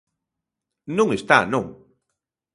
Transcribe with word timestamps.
Non 0.97 1.07
está, 1.17 1.39
non. 1.53 1.65